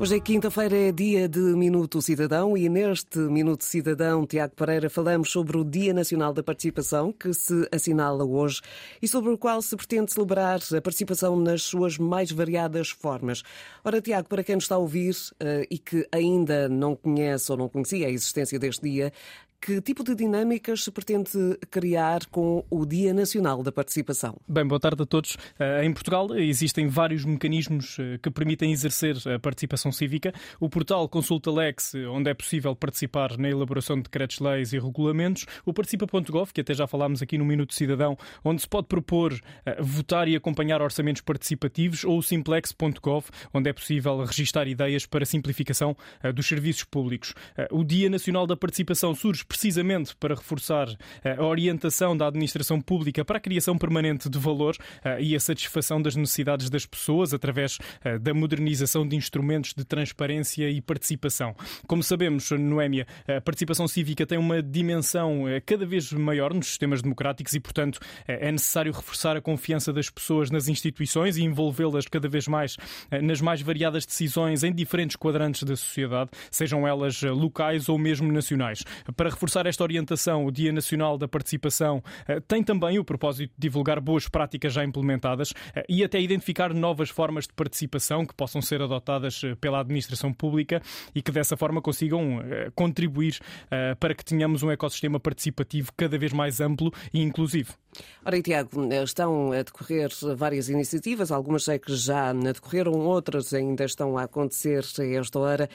Hoje 0.00 0.16
é 0.16 0.20
quinta-feira, 0.20 0.74
é 0.74 0.90
dia 0.90 1.28
de 1.28 1.38
Minuto 1.38 2.00
Cidadão 2.00 2.56
e 2.56 2.70
neste 2.70 3.18
Minuto 3.18 3.62
Cidadão, 3.64 4.26
Tiago 4.26 4.54
Pereira, 4.56 4.88
falamos 4.88 5.30
sobre 5.30 5.58
o 5.58 5.62
Dia 5.62 5.92
Nacional 5.92 6.32
da 6.32 6.42
Participação, 6.42 7.12
que 7.12 7.34
se 7.34 7.68
assinala 7.70 8.24
hoje 8.24 8.62
e 9.02 9.06
sobre 9.06 9.30
o 9.30 9.36
qual 9.36 9.60
se 9.60 9.76
pretende 9.76 10.10
celebrar 10.10 10.58
a 10.74 10.80
participação 10.80 11.36
nas 11.36 11.64
suas 11.64 11.98
mais 11.98 12.30
variadas 12.30 12.88
formas. 12.88 13.42
Ora, 13.84 14.00
Tiago, 14.00 14.26
para 14.26 14.42
quem 14.42 14.54
nos 14.54 14.64
está 14.64 14.76
a 14.76 14.78
ouvir 14.78 15.14
uh, 15.14 15.66
e 15.70 15.76
que 15.76 16.08
ainda 16.10 16.66
não 16.66 16.96
conhece 16.96 17.52
ou 17.52 17.58
não 17.58 17.68
conhecia 17.68 18.06
a 18.06 18.10
existência 18.10 18.58
deste 18.58 18.88
dia, 18.88 19.12
que 19.60 19.80
tipo 19.82 20.02
de 20.02 20.14
dinâmicas 20.14 20.84
se 20.84 20.90
pretende 20.90 21.30
criar 21.70 22.24
com 22.26 22.64
o 22.70 22.86
Dia 22.86 23.12
Nacional 23.12 23.62
da 23.62 23.70
Participação? 23.70 24.36
Bem, 24.48 24.66
boa 24.66 24.80
tarde 24.80 25.02
a 25.02 25.06
todos. 25.06 25.36
Eh, 25.58 25.84
em 25.84 25.92
Portugal 25.92 26.34
existem 26.36 26.88
vários 26.88 27.24
mecanismos 27.26 27.98
eh, 27.98 28.18
que 28.22 28.30
permitem 28.30 28.72
exercer 28.72 29.16
a 29.28 29.38
participação 29.38 29.92
cívica. 29.92 30.32
O 30.58 30.70
portal 30.70 31.06
Consulta 31.08 31.50
Lex, 31.50 31.94
onde 32.10 32.30
é 32.30 32.34
possível 32.34 32.74
participar 32.74 33.36
na 33.36 33.50
elaboração 33.50 33.96
de 33.96 34.04
decretos-leis 34.04 34.72
e 34.72 34.78
regulamentos. 34.78 35.44
O 35.66 35.74
Participa.gov, 35.74 36.52
que 36.52 36.62
até 36.62 36.72
já 36.72 36.86
falámos 36.86 37.20
aqui 37.20 37.36
no 37.36 37.44
Minuto 37.44 37.74
Cidadão, 37.74 38.16
onde 38.42 38.62
se 38.62 38.68
pode 38.68 38.86
propor 38.86 39.38
eh, 39.66 39.76
votar 39.82 40.26
e 40.26 40.36
acompanhar 40.36 40.80
orçamentos 40.80 41.20
participativos. 41.20 42.02
Ou 42.04 42.18
o 42.18 42.22
Simplex.gov, 42.22 43.26
onde 43.52 43.68
é 43.68 43.72
possível 43.74 44.24
registar 44.24 44.66
ideias 44.66 45.04
para 45.04 45.26
simplificação 45.26 45.96
dos 46.34 46.46
serviços 46.46 46.84
públicos. 46.84 47.34
O 47.70 47.84
Dia 47.84 48.08
Nacional 48.08 48.46
da 48.46 48.56
Participação 48.56 49.14
surge 49.14 49.44
precisamente 49.50 50.14
para 50.14 50.36
reforçar 50.36 50.86
eh, 51.24 51.34
a 51.36 51.44
orientação 51.44 52.16
da 52.16 52.28
administração 52.28 52.80
pública 52.80 53.24
para 53.24 53.38
a 53.38 53.40
criação 53.40 53.76
permanente 53.76 54.30
de 54.30 54.38
valor 54.38 54.76
eh, 55.04 55.20
e 55.20 55.34
a 55.34 55.40
satisfação 55.40 56.00
das 56.00 56.14
necessidades 56.14 56.70
das 56.70 56.86
pessoas 56.86 57.34
através 57.34 57.76
eh, 58.04 58.16
da 58.16 58.32
modernização 58.32 59.06
de 59.06 59.16
instrumentos 59.16 59.74
de 59.74 59.84
transparência 59.84 60.70
e 60.70 60.80
participação. 60.80 61.52
Como 61.88 62.00
sabemos, 62.00 62.48
Noémia, 62.52 63.08
a 63.26 63.40
participação 63.40 63.88
cívica 63.88 64.24
tem 64.24 64.38
uma 64.38 64.62
dimensão 64.62 65.44
cada 65.66 65.84
vez 65.84 66.12
maior 66.12 66.54
nos 66.54 66.68
sistemas 66.68 67.02
democráticos 67.02 67.52
e, 67.52 67.58
portanto, 67.58 67.98
é 68.28 68.52
necessário 68.52 68.92
reforçar 68.92 69.36
a 69.36 69.40
confiança 69.40 69.92
das 69.92 70.08
pessoas 70.08 70.48
nas 70.50 70.68
instituições 70.68 71.36
e 71.36 71.42
envolvê-las 71.42 72.06
cada 72.06 72.28
vez 72.28 72.46
mais 72.46 72.76
nas 73.22 73.40
mais 73.40 73.62
variadas 73.62 74.06
decisões 74.06 74.62
em 74.62 74.72
diferentes 74.72 75.16
quadrantes 75.16 75.64
da 75.64 75.74
sociedade, 75.74 76.30
sejam 76.50 76.86
elas 76.86 77.20
locais 77.22 77.88
ou 77.88 77.98
mesmo 77.98 78.30
nacionais. 78.30 78.84
Para 79.16 79.30
reforçar 79.40 79.66
esta 79.66 79.82
orientação, 79.82 80.44
o 80.44 80.52
Dia 80.52 80.70
Nacional 80.70 81.16
da 81.16 81.26
Participação 81.26 82.04
eh, 82.28 82.40
tem 82.40 82.62
também 82.62 82.98
o 82.98 83.04
propósito 83.04 83.50
de 83.56 83.56
divulgar 83.58 83.98
boas 83.98 84.28
práticas 84.28 84.70
já 84.70 84.84
implementadas 84.84 85.54
eh, 85.74 85.82
e 85.88 86.04
até 86.04 86.20
identificar 86.20 86.74
novas 86.74 87.08
formas 87.08 87.46
de 87.46 87.54
participação 87.54 88.26
que 88.26 88.34
possam 88.34 88.60
ser 88.60 88.82
adotadas 88.82 89.40
eh, 89.42 89.54
pela 89.54 89.80
administração 89.80 90.30
pública 90.30 90.82
e 91.14 91.22
que 91.22 91.32
dessa 91.32 91.56
forma 91.56 91.80
consigam 91.80 92.40
contribuir 92.74 93.38
para 93.98 94.14
que 94.14 94.24
tenhamos 94.24 94.62
um 94.62 94.70
ecossistema 94.70 95.18
participativo 95.18 95.90
cada 95.96 96.18
vez 96.18 96.32
mais 96.32 96.60
amplo 96.60 96.92
e 97.14 97.22
inclusivo. 97.22 97.74
Ora, 98.24 98.36
e 98.36 98.42
Tiago, 98.42 98.70
estão 99.02 99.52
a 99.52 99.62
decorrer 99.62 100.10
várias 100.36 100.68
iniciativas, 100.68 101.30
algumas 101.30 101.64
sei 101.64 101.78
que 101.78 101.94
já 101.94 102.32
decorreram, 102.32 102.92
outras 102.92 103.52
ainda 103.54 103.84
estão 103.84 104.16
a 104.18 104.24
acontecer 104.24 104.84
a 104.98 105.04
esta 105.04 105.38
hora. 105.38 105.68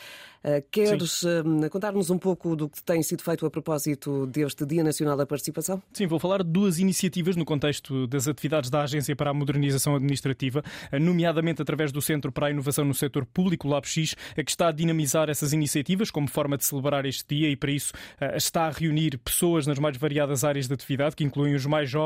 Queres 0.69 1.11
Sim. 1.21 1.67
contar-nos 1.71 2.11
um 2.11 2.19
pouco 2.19 2.55
do 2.55 2.69
que 2.69 2.83
tem 2.83 3.01
sido 3.01 3.23
feito 3.23 3.47
a 3.47 3.49
propósito 3.49 4.27
deste 4.27 4.63
Dia 4.63 4.83
Nacional 4.83 5.17
da 5.17 5.25
Participação? 5.25 5.81
Sim, 5.91 6.05
vou 6.05 6.19
falar 6.19 6.43
de 6.43 6.51
duas 6.51 6.77
iniciativas 6.77 7.35
no 7.35 7.43
contexto 7.43 8.05
das 8.05 8.27
atividades 8.27 8.69
da 8.69 8.83
Agência 8.83 9.15
para 9.15 9.31
a 9.31 9.33
Modernização 9.33 9.95
Administrativa, 9.95 10.63
nomeadamente 11.01 11.63
através 11.63 11.91
do 11.91 11.99
Centro 11.99 12.31
para 12.31 12.45
a 12.45 12.51
Inovação 12.51 12.85
no 12.85 12.93
Setor 12.93 13.25
Público, 13.25 13.67
LabX, 13.67 14.15
que 14.35 14.51
está 14.51 14.67
a 14.67 14.71
dinamizar 14.71 15.31
essas 15.31 15.51
iniciativas 15.51 16.11
como 16.11 16.27
forma 16.29 16.57
de 16.57 16.63
celebrar 16.63 17.07
este 17.07 17.25
dia 17.27 17.49
e, 17.49 17.55
para 17.55 17.71
isso, 17.71 17.91
eh, 18.21 18.37
está 18.37 18.67
a 18.67 18.69
reunir 18.69 19.17
pessoas 19.17 19.65
nas 19.65 19.79
mais 19.79 19.97
variadas 19.97 20.43
áreas 20.43 20.67
de 20.67 20.73
atividade, 20.75 21.15
que 21.15 21.23
incluem 21.23 21.55
os 21.55 21.65
mais 21.65 21.89
jovens 21.89 22.04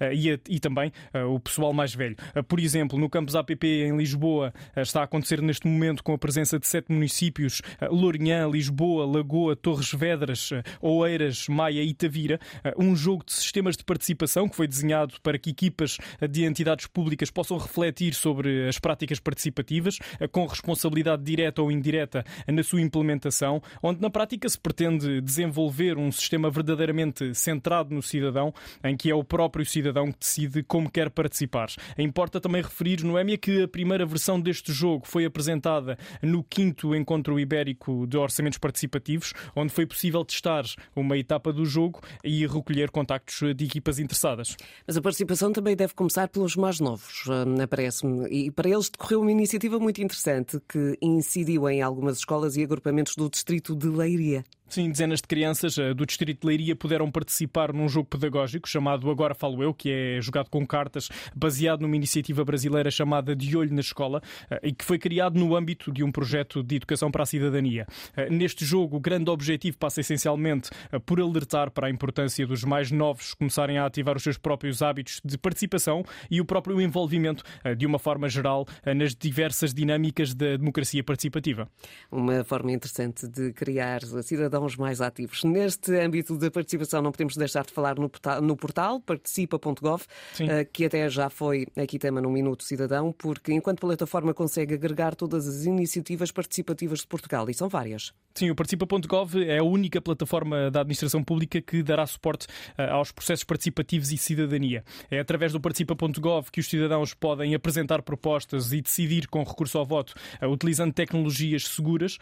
eh, 0.00 0.38
e, 0.48 0.60
também 0.60 0.92
eh, 1.12 1.22
o 1.24 1.38
pessoal 1.38 1.72
mais 1.72 1.94
velho. 1.94 2.16
Por 2.46 2.60
exemplo, 2.60 2.98
no 2.98 3.08
campus 3.08 3.34
APP 3.34 3.64
em 3.64 3.96
Lisboa, 3.96 4.52
está 4.76 5.00
a 5.00 5.04
acontecer 5.04 5.40
neste 5.42 5.66
momento 5.66 6.02
com 6.02 6.12
a 6.12 6.18
presença 6.18 6.58
de 6.58 6.66
sete 6.66 6.92
municípios: 6.92 7.62
Lourinhã, 7.90 8.48
Lisboa, 8.48 9.06
Lagoa, 9.06 9.56
Torres 9.56 9.92
Vedras, 9.92 10.50
Oeiras, 10.80 11.48
Maia 11.48 11.82
e 11.82 11.94
Tavira, 11.94 12.40
eh, 12.64 12.74
um 12.78 12.94
jogo 12.94 13.24
de 13.24 13.32
sistemas 13.32 13.76
de 13.76 13.84
participação 13.84 14.48
que 14.48 14.56
foi 14.56 14.66
desenhado 14.66 15.14
para 15.22 15.38
que 15.38 15.50
equipas 15.50 15.98
de 16.30 16.44
entidades 16.44 16.86
públicas 16.86 17.30
possam 17.30 17.58
refletir 17.58 18.14
sobre 18.14 18.68
as 18.68 18.78
práticas 18.78 19.18
participativas, 19.20 19.98
eh, 20.20 20.28
com 20.28 20.46
responsabilidade 20.46 21.22
direta 21.22 21.62
ou 21.62 21.70
indireta 21.72 22.24
na 22.46 22.62
sua 22.62 22.80
implementação, 22.80 23.62
onde 23.82 24.00
na 24.00 24.10
prática 24.10 24.48
se 24.48 24.58
pretende 24.58 25.20
desenvolver 25.20 25.98
um 25.98 26.10
sistema 26.12 26.50
verdadeiramente 26.50 27.34
centrado 27.34 27.94
no 27.94 28.02
cidadão, 28.02 28.52
em 28.82 28.96
que 28.96 29.10
é 29.10 29.14
o 29.14 29.24
próprio 29.24 29.37
cidadão 29.66 30.10
que 30.10 30.18
decide 30.18 30.62
como 30.62 30.90
quer 30.90 31.10
participar. 31.10 31.68
Importa 31.96 32.40
também 32.40 32.62
referir, 32.62 33.04
Noémia, 33.04 33.38
que 33.38 33.62
a 33.62 33.68
primeira 33.68 34.04
versão 34.06 34.40
deste 34.40 34.72
jogo 34.72 35.06
foi 35.06 35.24
apresentada 35.24 35.98
no 36.22 36.42
quinto 36.42 36.94
Encontro 36.94 37.38
Ibérico 37.38 38.06
de 38.06 38.16
Orçamentos 38.16 38.58
Participativos, 38.58 39.32
onde 39.54 39.72
foi 39.72 39.86
possível 39.86 40.24
testar 40.24 40.64
uma 40.96 41.16
etapa 41.16 41.52
do 41.52 41.64
jogo 41.64 42.00
e 42.24 42.46
recolher 42.46 42.90
contactos 42.90 43.54
de 43.54 43.64
equipas 43.64 43.98
interessadas. 43.98 44.56
Mas 44.86 44.96
a 44.96 45.02
participação 45.02 45.52
também 45.52 45.76
deve 45.76 45.94
começar 45.94 46.28
pelos 46.28 46.56
mais 46.56 46.80
novos, 46.80 47.24
eh, 47.28 47.66
parece-me. 47.66 48.28
E 48.28 48.50
para 48.50 48.68
eles 48.68 48.88
decorreu 48.88 49.20
uma 49.20 49.30
iniciativa 49.30 49.78
muito 49.78 50.02
interessante 50.02 50.60
que 50.68 50.96
incidiu 51.00 51.68
em 51.68 51.82
algumas 51.82 52.18
escolas 52.18 52.56
e 52.56 52.62
agrupamentos 52.62 53.14
do 53.16 53.28
distrito 53.28 53.76
de 53.76 53.88
Leiria. 53.88 54.44
Sim, 54.68 54.90
dezenas 54.90 55.22
de 55.22 55.26
crianças 55.26 55.78
eh, 55.78 55.94
do 55.94 56.04
Distrito 56.04 56.42
de 56.42 56.46
Leiria 56.46 56.76
puderam 56.76 57.10
participar 57.10 57.72
num 57.72 57.88
jogo 57.88 58.06
pedagógico 58.06 58.68
chamado 58.68 59.10
Agora 59.10 59.34
Falo 59.34 59.62
Eu, 59.62 59.72
que 59.72 59.90
é 59.90 60.20
jogado 60.20 60.50
com 60.50 60.66
cartas, 60.66 61.08
baseado 61.34 61.80
numa 61.80 61.96
iniciativa 61.96 62.44
brasileira 62.44 62.90
chamada 62.90 63.34
De 63.34 63.56
Olho 63.56 63.72
na 63.72 63.80
Escola 63.80 64.20
eh, 64.50 64.60
e 64.64 64.72
que 64.74 64.84
foi 64.84 64.98
criado 64.98 65.38
no 65.38 65.56
âmbito 65.56 65.90
de 65.90 66.04
um 66.04 66.12
projeto 66.12 66.62
de 66.62 66.76
educação 66.76 67.10
para 67.10 67.22
a 67.22 67.26
cidadania. 67.26 67.86
Eh, 68.14 68.28
neste 68.28 68.62
jogo, 68.62 68.98
o 68.98 69.00
grande 69.00 69.30
objetivo 69.30 69.78
passa 69.78 70.02
essencialmente 70.02 70.68
por 71.06 71.18
alertar 71.18 71.70
para 71.70 71.86
a 71.86 71.90
importância 71.90 72.46
dos 72.46 72.62
mais 72.62 72.90
novos 72.90 73.32
começarem 73.32 73.78
a 73.78 73.86
ativar 73.86 74.18
os 74.18 74.22
seus 74.22 74.36
próprios 74.36 74.82
hábitos 74.82 75.22
de 75.24 75.38
participação 75.38 76.04
e 76.30 76.42
o 76.42 76.44
próprio 76.44 76.78
envolvimento, 76.78 77.42
de 77.76 77.86
uma 77.86 77.98
forma 77.98 78.28
geral, 78.28 78.66
nas 78.84 79.14
diversas 79.14 79.72
dinâmicas 79.72 80.34
da 80.34 80.56
democracia 80.58 81.02
participativa. 81.02 81.68
Uma 82.12 82.44
forma 82.44 82.72
interessante 82.72 83.26
de 83.26 83.52
criar 83.52 84.00
a 84.04 84.22
cidadão 84.22 84.57
cidadãos 84.58 84.76
mais 84.76 85.00
ativos. 85.00 85.44
Neste 85.44 85.94
âmbito 85.96 86.36
da 86.36 86.50
participação, 86.50 87.00
não 87.00 87.12
podemos 87.12 87.36
deixar 87.36 87.64
de 87.64 87.72
falar 87.72 87.98
no 87.98 88.08
portal, 88.08 88.42
no 88.42 88.56
portal 88.56 89.00
participa.gov, 89.00 90.02
eh, 90.40 90.64
que 90.64 90.84
até 90.84 91.08
já 91.08 91.30
foi 91.30 91.66
aqui 91.76 91.98
tema 91.98 92.20
no 92.20 92.30
Minuto 92.30 92.64
Cidadão, 92.64 93.12
porque 93.16 93.52
enquanto 93.52 93.80
plataforma 93.80 94.34
consegue 94.34 94.74
agregar 94.74 95.14
todas 95.14 95.46
as 95.46 95.64
iniciativas 95.64 96.32
participativas 96.32 97.00
de 97.00 97.06
Portugal, 97.06 97.48
e 97.48 97.54
são 97.54 97.68
várias. 97.68 98.12
Sim, 98.38 98.50
o 98.50 98.54
Participa.gov 98.54 99.42
é 99.42 99.58
a 99.58 99.64
única 99.64 100.00
plataforma 100.00 100.70
da 100.70 100.82
administração 100.82 101.24
pública 101.24 101.60
que 101.60 101.82
dará 101.82 102.06
suporte 102.06 102.46
eh, 102.76 102.88
aos 102.88 103.10
processos 103.10 103.42
participativos 103.42 104.12
e 104.12 104.16
cidadania. 104.16 104.84
É 105.10 105.18
através 105.18 105.52
do 105.52 105.60
Participa.gov 105.60 106.48
que 106.52 106.60
os 106.60 106.68
cidadãos 106.68 107.12
podem 107.14 107.52
apresentar 107.56 108.00
propostas 108.00 108.72
e 108.72 108.80
decidir 108.80 109.26
com 109.26 109.42
recurso 109.42 109.76
ao 109.76 109.84
voto, 109.84 110.14
eh, 110.40 110.46
utilizando 110.46 110.92
tecnologias 110.92 111.64
seguras 111.64 112.16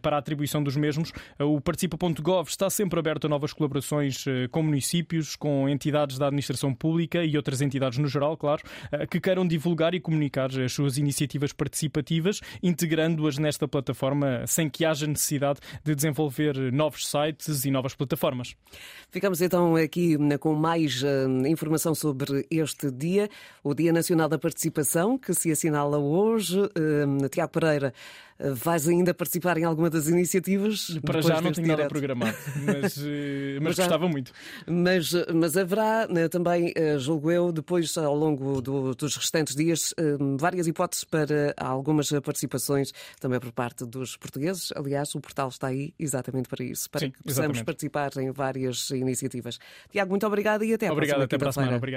para 0.00 0.16
a 0.16 0.18
atribuição 0.18 0.62
dos 0.62 0.74
mesmos. 0.74 1.12
O 1.38 1.60
Participa.gov 1.60 2.48
está 2.48 2.70
sempre 2.70 2.98
aberto 2.98 3.26
a 3.26 3.28
novas 3.28 3.52
colaborações 3.52 4.24
eh, 4.26 4.48
com 4.48 4.62
municípios, 4.62 5.36
com 5.36 5.68
entidades 5.68 6.16
da 6.16 6.28
administração 6.28 6.74
pública 6.74 7.22
e 7.22 7.36
outras 7.36 7.60
entidades 7.60 7.98
no 7.98 8.08
geral, 8.08 8.38
claro, 8.38 8.62
eh, 8.90 9.06
que 9.06 9.20
queiram 9.20 9.46
divulgar 9.46 9.94
e 9.94 10.00
comunicar 10.00 10.48
as 10.58 10.72
suas 10.72 10.96
iniciativas 10.96 11.52
participativas, 11.52 12.40
integrando-as 12.62 13.36
nesta 13.36 13.68
plataforma 13.68 14.46
sem 14.46 14.70
que 14.70 14.86
haja 14.86 15.06
necessidade 15.06 15.57
de 15.84 15.94
desenvolver 15.94 16.72
novos 16.72 17.06
sites 17.06 17.64
e 17.64 17.70
novas 17.70 17.94
plataformas. 17.94 18.54
Ficamos 19.10 19.40
então 19.40 19.74
aqui 19.76 20.16
com 20.38 20.54
mais 20.54 21.02
uh, 21.02 21.46
informação 21.46 21.94
sobre 21.94 22.46
este 22.50 22.90
dia, 22.90 23.28
o 23.64 23.72
Dia 23.72 23.92
Nacional 23.92 24.28
da 24.28 24.38
Participação, 24.38 25.16
que 25.16 25.32
se 25.32 25.50
assinala 25.50 25.98
hoje. 25.98 26.60
Uh, 26.60 27.28
Tiago 27.30 27.50
Pereira, 27.50 27.94
uh, 28.38 28.54
vais 28.54 28.86
ainda 28.86 29.14
participar 29.14 29.56
em 29.56 29.64
alguma 29.64 29.88
das 29.88 30.08
iniciativas? 30.08 30.98
Para 31.04 31.22
já 31.22 31.40
não 31.40 31.52
tenho 31.52 31.66
direto. 31.66 31.78
nada 31.78 31.88
programado, 31.88 32.36
mas, 32.66 32.98
mas, 33.62 33.76
gostava 33.76 34.08
muito. 34.08 34.32
Mas, 34.66 35.12
mas 35.34 35.56
haverá 35.56 36.06
né, 36.06 36.28
também, 36.28 36.74
julgo 36.98 37.30
eu, 37.30 37.50
depois 37.50 37.96
ao 37.96 38.14
longo 38.14 38.60
do, 38.60 38.94
dos 38.94 39.16
restantes 39.16 39.54
dias, 39.54 39.94
várias 40.38 40.66
hipóteses 40.66 41.04
para 41.04 41.54
algumas 41.56 42.10
participações 42.22 42.92
também 43.20 43.40
por 43.40 43.52
parte 43.52 43.86
dos 43.86 44.16
portugueses. 44.16 44.70
Aliás, 44.76 45.14
o 45.14 45.20
portal 45.20 45.47
está 45.48 45.68
aí 45.68 45.92
exatamente 45.98 46.48
para 46.48 46.64
isso, 46.64 46.88
para 46.90 47.00
Sim, 47.00 47.10
que 47.10 47.18
possamos 47.22 47.38
exatamente. 47.38 47.64
participar 47.64 48.10
em 48.18 48.30
várias 48.30 48.90
iniciativas. 48.90 49.58
Tiago, 49.90 50.10
muito 50.10 50.26
obrigado 50.26 50.64
e 50.64 50.72
até 50.74 50.86
à 50.88 50.92
Obrigado, 50.92 51.16
próxima 51.16 51.24
até 51.24 51.38
para 51.38 51.48
a 51.48 51.52
semana. 51.52 51.76
Obrigado. 51.76 51.96